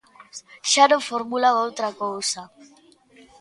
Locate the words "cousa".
2.03-2.41